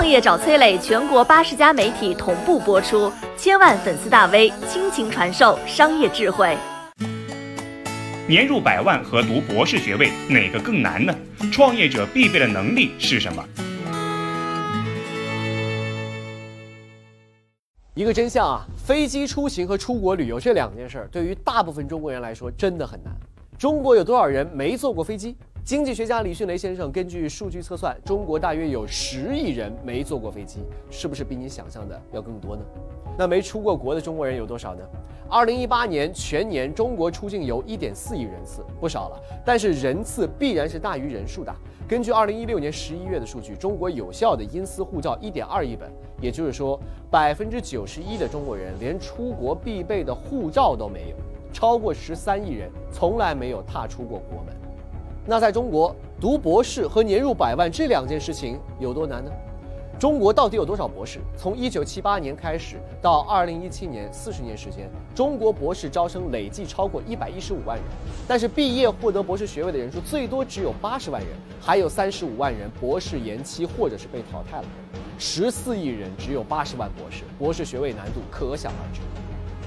[0.00, 6.56] 创业找崔磊，全国八十家媒体同步播出，千万粉丝大 V 倾情传授商业智慧。
[8.26, 11.14] 年入百万和读博士学位哪个更难呢？
[11.52, 13.44] 创业者必备的能力是什么？
[17.92, 23.14] 一个真相啊，飞机出行和出国旅游这两件事儿，对于大部分中国人来说真的很难。
[23.58, 25.36] 中国有多少人没坐过飞机？
[25.70, 32.62] 经济学家李迅雷先生根据数据测算，中国大约有十亿人没坐过飞机，是不是比你想象的要更多呢？
[33.16, 34.82] 那没出过国的中国人有多少呢？
[35.28, 39.22] 二零一八年全年中国出境游一点四亿人次，不少了。
[39.46, 41.54] 但是人次必然是大于人数的。
[41.86, 45.88] 根据二零一六年十一月的数据，中国有效的因私护照一点二亿本，
[46.20, 46.80] 也就是说，
[47.12, 51.16] 百分之九十一的中国人连出国必备的护照都没有，
[51.52, 54.59] 超过十三亿人从来没有踏出过国门。
[55.26, 59.30] 那在中国读博士和年入百万这两件事情有多难呢？
[59.98, 61.20] 中国到底有多少博士？
[61.36, 67.84] 从一九七八年开始到二零一七年，四十年时间，中国博士招生累计超过一百一十五万人，
[68.26, 74.64] 但是毕业获得博士学位的人数最多只有八十万人，还有三十五万人博士延期或者是被淘汰了。
[75.18, 79.02] 十四亿人只有八十万博士，博士学位难度可想而知。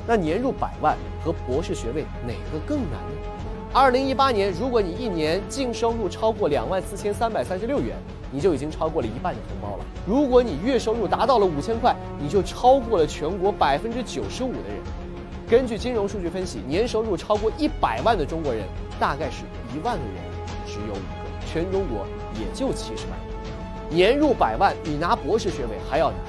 [0.07, 3.52] 那年入百万和博士学位哪个更难呢？
[3.73, 7.95] 二零一八年，如果你一年净收入超过两万四千三百三十六元。
[8.35, 9.85] 你就已经超过了一半的同胞了。
[10.07, 14.81] 如果你月收入达到了五千块，你就超过了全国百分之九十五的人。
[15.47, 18.63] 根据金融数据分析，年收入超过一百万的中国人
[18.99, 20.15] 大概是一万个人
[20.65, 23.95] 只有五个，全中国也就七十万人。
[23.95, 26.19] 年入百万比拿博士学位还要难。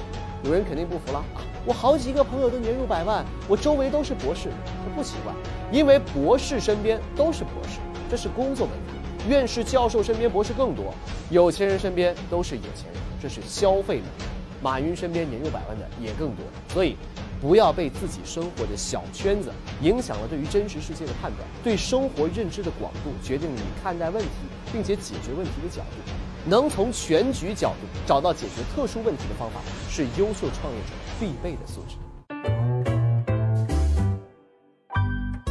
[0.45, 1.41] 有人肯定不服了啊！
[1.65, 4.49] 我好几个朋友都年入百万，我周围都是博士，
[4.95, 5.33] 不奇怪，
[5.71, 7.79] 因为博士身边都是博士，
[8.11, 9.29] 这是工作门槛。
[9.29, 10.93] 院士、教授身边博士更多，
[11.31, 14.31] 有钱人身边都是有钱人，这是消费能力。
[14.61, 16.95] 马云身边年入百万的也更多，所以
[17.41, 21.47] 不要被自己生活的小圈子影响了对于真实世界的判断。
[21.63, 24.29] 对生活认知的广度决定了你看待问题
[24.71, 26.11] 并且解决问题的角度。
[26.47, 29.59] 能从全局角度找到解决特殊问题的方法，
[29.89, 31.95] 是优秀创业者必备的素质。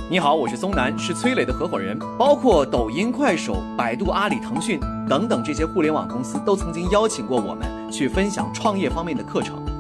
[0.09, 1.99] 你好，我是松南，是崔磊的合伙人。
[2.17, 9.74] 包括抖音、快手、百度、阿里、腾讯等等这些互联网公司，都曾经邀请过我们去分享创业方面的课程。